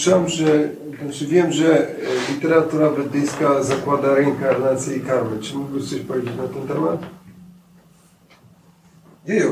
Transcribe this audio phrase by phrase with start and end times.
[0.00, 0.68] słyszałem, że...
[1.02, 1.94] Znaczy wiem, że e,
[2.34, 5.38] literatura wedyjska zakłada reinkarnację i karmę.
[5.42, 7.00] Czy mógłbyś coś powiedzieć na ten temat?
[9.28, 9.44] Nie,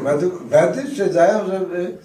[0.44, 1.98] Wedy stwierdzają, że y,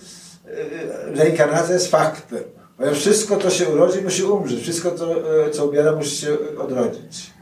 [0.48, 2.44] y, reinkarnacja jest faktem.
[2.80, 4.62] Bo wszystko, co się urodzi, musi umrzeć.
[4.62, 5.16] Wszystko, co,
[5.52, 7.34] co umiera, musi się odrodzić.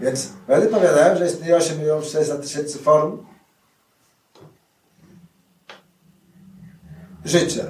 [0.00, 3.18] Więc Wedy powiadają, że istnieje 8 milionów 400 tysięcy form
[7.24, 7.64] życia.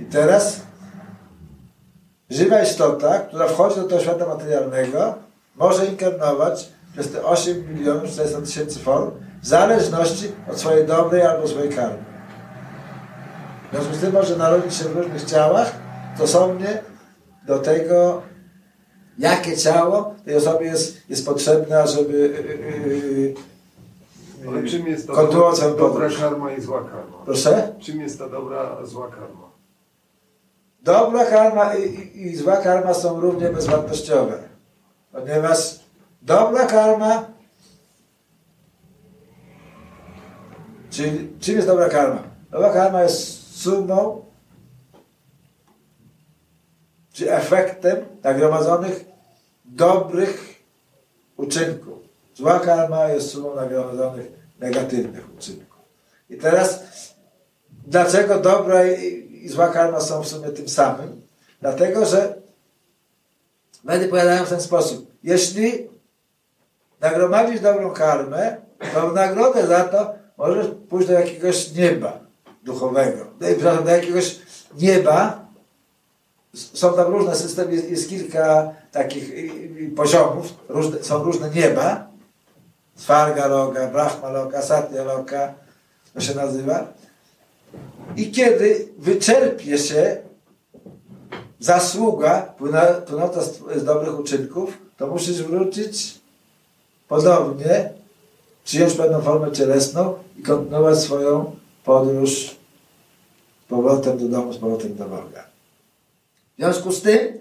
[0.00, 0.71] I teraz
[2.32, 5.14] żywa istota, która wchodzi do tego świata materialnego,
[5.56, 9.10] może inkarnować przez te 8 milionów 400 tysięcy form
[9.42, 12.04] w zależności od swojej dobrej albo złej karmy.
[13.68, 15.72] W związku z tym może narodzić się w różnych ciałach
[16.14, 16.82] stosownie
[17.46, 18.22] do tego,
[19.18, 23.34] jakie ciało tej osobie jest, jest potrzebne, żeby yy,
[24.44, 27.16] yy, Ale czym jest ta kontynuować dobra, dobra karma i zła karma?
[27.24, 27.74] Proszę?
[27.80, 29.51] Czym jest ta dobra, zła karma?
[30.82, 34.38] Dobra karma i, i, i zła karma są równie bezwartościowe.
[35.12, 35.80] Ponieważ
[36.22, 37.32] dobra karma
[40.92, 42.22] Czyli czym jest dobra karma?
[42.50, 44.24] Dobra karma jest sumą
[47.12, 49.04] czy efektem nagromadzonych
[49.64, 50.62] dobrych
[51.36, 51.98] uczynków.
[52.34, 55.80] Zła karma jest sumą nagromadzonych negatywnych uczynków.
[56.30, 56.84] I teraz
[57.86, 58.84] dlaczego dobra
[59.44, 61.22] i, zła karma są w sumie tym samym?
[61.60, 62.42] Dlatego, że
[63.84, 65.12] Medy powiadają w ten sposób.
[65.22, 65.88] Jeśli
[67.00, 68.56] nagromadzisz dobrą karmę,
[68.94, 72.18] to nagrodę za to możesz pójść do jakiegoś nieba
[72.62, 73.26] duchowego,
[73.84, 74.38] do, jakiegoś
[74.78, 75.42] nieba.
[76.54, 79.32] Są tam różne systemy, jest, jest kilka takich
[79.96, 82.06] poziomów, różne, są różne nieba.
[82.96, 85.54] Svarga Loka, Brahma Loka, Satya Loka,
[86.14, 86.86] to się nazywa.
[88.16, 90.16] I kiedy wyczerpie się
[91.60, 92.54] zasługa
[93.06, 93.42] płynąca
[93.76, 96.20] z, dobrych uczynków, to musisz wrócić
[97.08, 97.92] ponownie
[98.64, 102.56] przyjąć pewną formę cielesną i kontynuować swoją podróż
[103.66, 105.46] z powrotem do domu, z powrotem do Boga.
[106.54, 107.38] W związku z tym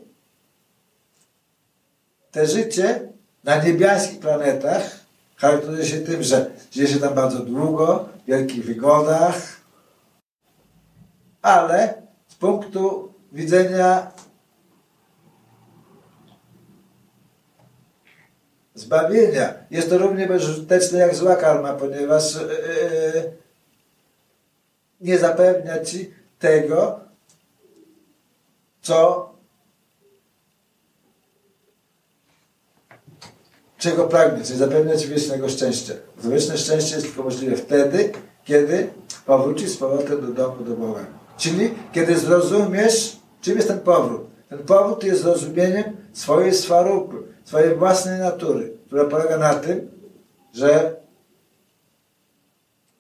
[2.32, 3.10] te życie
[3.44, 5.00] na niebiańskich planetach
[5.36, 9.61] charakteryzuje się tym, że żyje się tam bardzo długo, w wielkich wygodach,
[11.42, 14.12] ale z punktu widzenia
[18.76, 19.54] zbawienia.
[19.72, 23.34] Jest to równie bezużyteczne jak zła karma, ponieważ yy,
[25.02, 27.00] nie zapewnia ci tego,
[28.82, 29.32] co
[33.78, 35.94] czego pragnie, czyli zapewnia ci wiecznego szczęścia.
[36.18, 38.12] Wieczne szczęście jest tylko możliwe wtedy,
[38.44, 38.90] kiedy
[39.26, 41.21] powrócisz z powrotem do domu, do Boga.
[41.42, 44.22] Czyli kiedy zrozumiesz, czym jest ten powrót.
[44.50, 49.92] Ten powrót jest zrozumieniem swojej swarupy, swojej własnej natury, która polega na tym,
[50.54, 50.96] że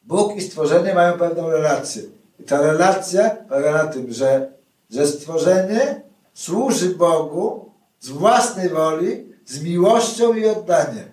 [0.03, 2.03] Bóg i stworzenie mają pewną relację.
[2.39, 4.51] I ta relacja polega na tym, że,
[4.89, 6.01] że stworzenie
[6.33, 11.05] służy Bogu z własnej woli, z miłością i oddaniem.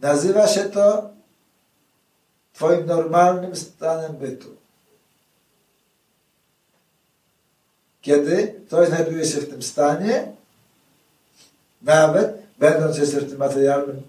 [0.00, 1.10] Nazywa się to
[2.52, 4.55] Twoim normalnym stanem bytu.
[8.06, 10.32] Kiedy ktoś znajduje się w tym stanie,
[11.82, 14.02] nawet będąc jeszcze w tym materialnym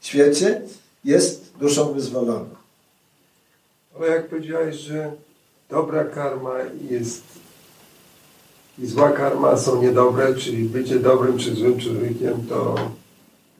[0.00, 0.62] świecie,
[1.04, 2.48] jest duszą wyzwoloną.
[3.96, 5.12] Ale jak powiedziałeś, że
[5.70, 6.54] dobra karma
[6.90, 7.22] jest
[8.78, 12.74] i zła karma są niedobre, czyli bycie dobrym czy złym człowiekiem, to...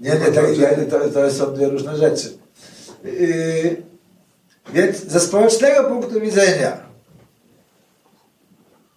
[0.00, 2.38] Nie, nie, to, to, to są dwie różne rzeczy.
[3.04, 3.82] Yy,
[4.72, 6.89] więc ze społecznego punktu widzenia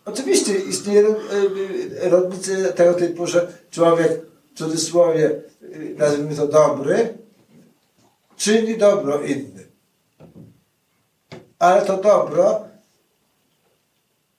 [0.05, 4.21] oczywiście istnieją yy, rodnicy tego typu, że człowiek
[4.53, 7.17] w cudzysłowie, y, nazwijmy to dobry,
[8.35, 9.67] czyni dobro innym.
[11.59, 12.67] Ale to dobro,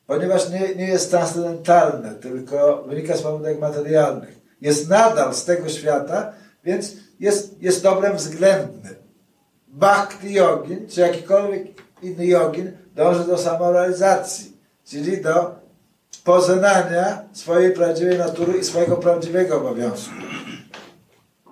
[0.06, 6.32] ponieważ nie, nie jest transcendentalne, tylko wynika z powodów materialnych, jest nadal z tego świata,
[6.64, 8.94] więc jest, jest dobrem względnym.
[9.68, 11.62] Bhakti yogin, czy jakikolwiek
[12.02, 14.53] inny jogin, dąży do samorealizacji,
[14.84, 15.54] czyli do
[16.24, 20.14] poznania swojej prawdziwej natury i swojego prawdziwego obowiązku.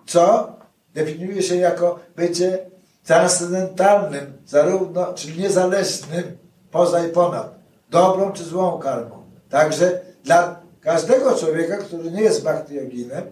[0.06, 0.52] Co
[0.94, 2.58] definiuje się jako bycie
[3.05, 6.38] transcendentalnym, zarówno, czyli niezależnym,
[6.70, 7.55] poza i ponad,
[7.90, 9.23] dobrą czy złą karmą.
[9.50, 13.25] Także dla każdego człowieka, który nie jest bhakti yoginem,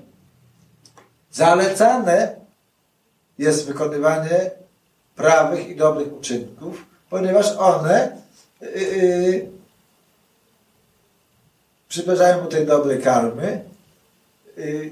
[1.30, 2.36] zalecane
[3.38, 4.50] jest wykonywanie
[5.16, 8.16] prawych i dobrych uczynków, ponieważ one
[8.60, 9.59] yy,
[11.90, 13.64] przybliżają mu tej dobrej karmy,
[14.56, 14.90] yy,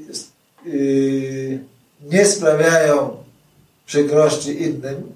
[0.65, 1.65] yy,
[2.01, 3.25] nie sprawiają
[3.87, 5.13] przykrości innym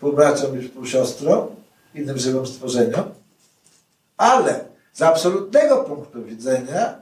[0.00, 1.46] półbraciom i półsiostrom,
[1.94, 3.04] innym żywym stworzeniom,
[4.16, 6.98] ale z absolutnego punktu widzenia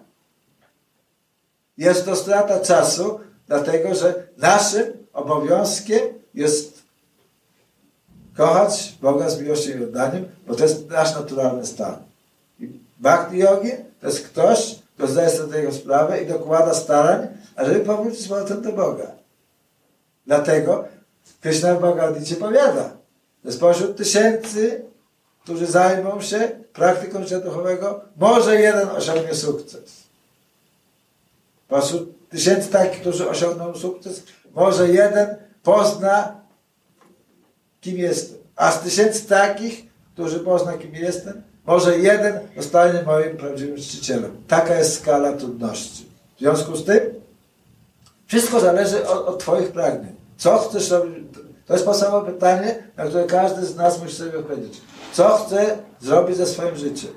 [1.79, 6.01] jest to strata czasu, dlatego że naszym obowiązkiem
[6.35, 6.83] jest
[8.37, 12.08] kochać Boga z miłością i oddaniem, bo to jest nasz naturalny stan.
[12.99, 18.21] Bhakti Yogi to jest ktoś, kto zdaje sobie tego sprawę i dokłada starań, ażeby powrócić
[18.21, 19.07] z powrotem do Boga.
[20.27, 20.85] Dlatego
[21.41, 22.91] Krishna w powiada,
[23.45, 24.85] że spośród tysięcy,
[25.43, 30.09] którzy zajmą się praktyką życia duchowego, może jeden osiągnie sukces.
[31.67, 34.23] Spośród tysięcy takich, którzy osiągną sukces,
[34.55, 36.41] może jeden pozna,
[37.81, 38.39] kim jestem.
[38.57, 39.85] A z tysięcy takich,
[40.15, 44.37] którzy pozna, kim jestem, może jeden zostanie moim prawdziwym czcicielem.
[44.49, 46.07] Taka jest skala trudności.
[46.37, 47.01] W związku z tym
[48.27, 50.15] wszystko zależy od, od Twoich pragnień.
[50.37, 51.15] Co chcesz robić?
[51.67, 54.81] To jest podstawowe pytanie, na które każdy z nas musi sobie odpowiedzieć.
[55.13, 57.11] Co chce zrobić ze swoim życiem?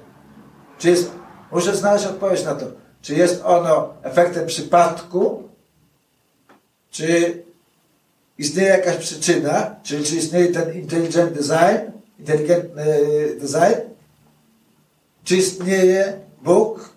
[0.79, 1.11] Czy jest,
[1.51, 2.65] muszę znaleźć odpowiedź na to.
[3.01, 5.43] Czy jest ono efektem przypadku?
[6.91, 7.43] Czy
[8.37, 9.75] istnieje jakaś przyczyna?
[9.83, 11.91] Czyli czy istnieje ten intelligent design?
[12.19, 12.85] Inteligentny
[13.39, 13.90] design?
[15.23, 16.89] Czy istnieje Bóg?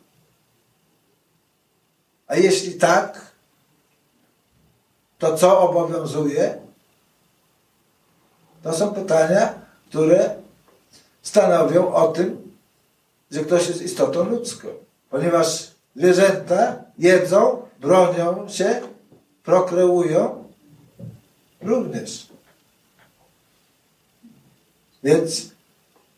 [2.26, 3.32] A jeśli tak,
[5.18, 6.58] to co obowiązuje?
[8.62, 9.54] To są pytania,
[9.88, 10.34] które
[11.22, 12.52] stanowią o tym,
[13.30, 14.68] że ktoś jest istotą ludzką.
[15.10, 18.80] Ponieważ zwierzęta jedzą, bronią się,
[19.42, 20.44] prokreują
[21.62, 22.28] również.
[25.02, 25.50] Więc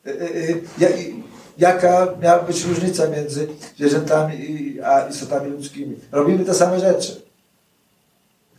[0.07, 1.23] y, y, y,
[1.59, 4.37] jaka miała być różnica między zwierzętami
[4.85, 5.97] a istotami ludzkimi?
[6.13, 7.23] Robimy te same rzeczy.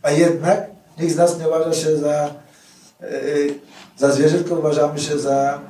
[0.02, 2.34] A jednak nikt z nas nie uważa się za,
[3.96, 5.60] za zwierzę, tylko uważamy się za,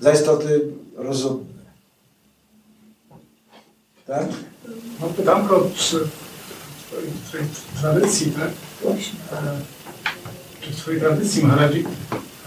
[0.00, 0.60] za istoty
[0.96, 1.52] rozumne.
[4.06, 4.26] Tak?
[5.00, 7.46] No pytanko, czy w Twojej
[7.80, 8.50] tradycji, tak?
[9.32, 9.60] E,
[10.60, 11.84] czy w Twojej tradycji, Maharadzi,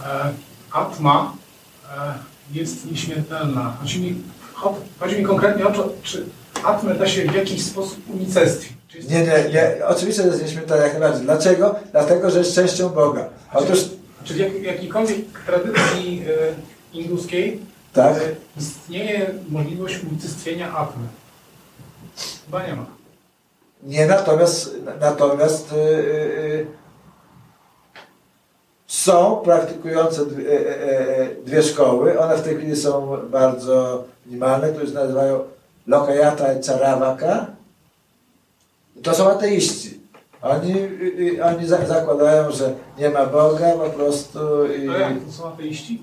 [0.05, 0.33] e,
[0.71, 1.33] Atma
[1.97, 3.77] e, jest nieśmiertelna?
[3.79, 4.15] Chodzi mi,
[4.99, 6.25] chodzi mi konkretnie o to, czy
[6.63, 8.73] Atmę da się w jakiś sposób unicestwić?
[9.09, 9.85] Nie, nie, nie.
[9.87, 11.25] Oczywiście jest nieśmiertelna jak najbardziej.
[11.25, 11.75] Dlaczego?
[11.91, 13.29] Dlatego, że jest częścią Boga.
[13.53, 13.79] Otóż...
[14.23, 16.23] Czy w jak, jakiejkolwiek tradycji
[16.93, 17.59] induskiej
[17.93, 18.15] tak?
[18.57, 21.07] istnieje możliwość unicestwienia Atmy?
[22.45, 22.85] Chyba nie ma.
[23.83, 26.67] Nie, natomiast, natomiast yy,
[28.95, 32.19] są praktykujące dwie, yy, dwie, szkoły.
[32.19, 35.39] One w tej chwili są bardzo minimalne, które się nazywają
[35.87, 37.45] Lokayata i Charavaka.
[39.03, 39.99] To są ateiści.
[40.41, 40.75] Oni,
[41.43, 44.39] oni zakładają, że nie ma Boga po prostu.
[44.65, 44.89] I...
[44.89, 46.01] A jak to są ateiści?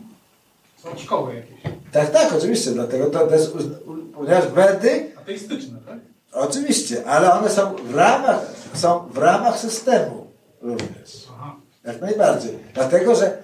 [0.83, 1.73] Są szkoły jakieś.
[1.93, 2.71] Tak, tak, oczywiście.
[2.71, 3.53] Dlatego to, to jest,
[4.15, 5.13] ponieważ Wedy.
[5.21, 5.99] Ateistyczne, tak?
[6.33, 8.41] Oczywiście, ale one są w ramach,
[8.75, 10.27] są w ramach systemu
[10.63, 11.29] również.
[11.37, 11.62] Aha.
[11.85, 12.59] Jak najbardziej.
[12.75, 13.43] Dlatego, że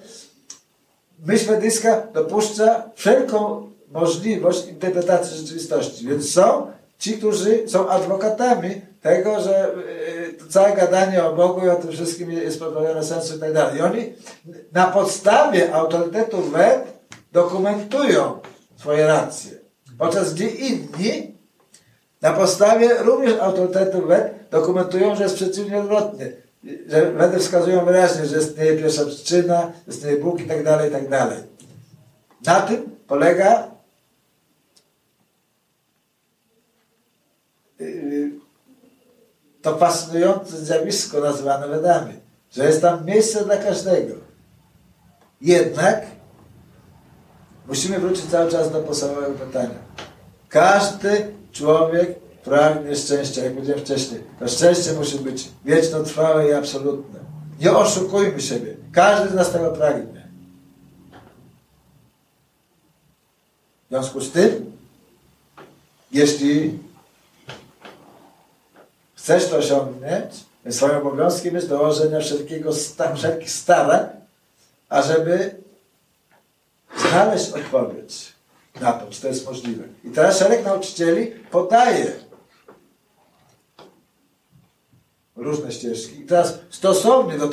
[1.26, 6.08] myśl medyjska dopuszcza wszelką możliwość interpretacji rzeczywistości.
[6.08, 6.66] Więc są
[6.98, 9.74] ci, którzy są adwokatami tego, że
[10.40, 13.78] yy, całe gadanie o Bogu i o tym wszystkim jest pozbawione sensu i tak dalej.
[13.78, 14.12] I oni
[14.72, 16.86] na podstawie autorytetu web
[17.32, 18.38] dokumentują
[18.76, 19.50] swoje racje.
[19.98, 21.38] Podczas gdzie inni
[22.22, 26.32] na podstawie również autorytetów wed dokumentują, że jest przeciwnie odwrotnie.
[26.64, 31.08] Że Wedy wskazują wyraźnie, że istnieje pierwsza przyczyna, istnieje Bóg i tak dalej, i tak
[31.08, 31.38] dalej.
[32.46, 33.70] Na tym polega
[37.78, 38.30] yy,
[39.62, 42.14] to fascynujące zjawisko nazwane Wedami,
[42.50, 44.14] że jest tam miejsce dla każdego.
[45.40, 46.06] Jednak
[47.66, 49.78] musimy wrócić cały czas do podstawowego pytania.
[50.48, 54.20] Każdy człowiek pragnie szczęścia, jak powiedziałem wcześniej.
[54.38, 57.18] To szczęście musi być wieczno-trwałe i absolutne.
[57.60, 58.76] Nie oszukujmy siebie.
[58.92, 60.28] Każdy z nas tego pragnie.
[63.86, 64.72] W związku z tym,
[66.12, 66.78] jeśli
[69.14, 70.34] chcesz to osiągnąć,
[70.70, 72.70] swoim obowiązkiem jest dołożenie wszelkiego
[73.14, 74.06] wszelkich starań,
[74.88, 75.54] ażeby
[76.96, 78.32] znaleźć odpowiedź
[78.80, 79.84] na to, czy to jest możliwe.
[80.04, 82.12] I teraz szereg nauczycieli podaje
[85.38, 86.20] różne ścieżki.
[86.20, 87.48] I teraz stosownie do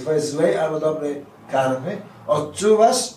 [0.00, 3.14] twojej złej albo dobrej karmy odczuwasz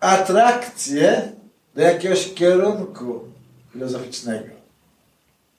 [0.00, 1.32] atrakcję
[1.74, 3.20] do jakiegoś kierunku
[3.72, 4.48] filozoficznego.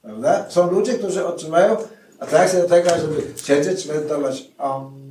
[0.02, 0.50] Prawda?
[0.50, 1.76] Są ludzie, którzy odczuwają
[2.18, 4.48] atrakcję do tego, żeby siedzieć, medytować.
[4.58, 5.04] Om.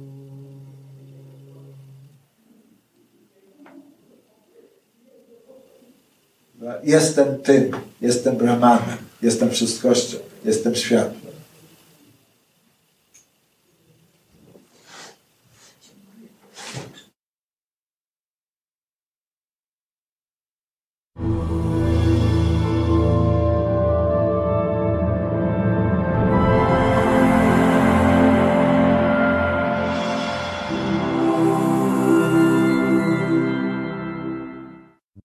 [6.83, 7.71] Jestem tym,
[8.01, 11.23] jestem Brahmanem, jestem wszystkością, jestem światłem.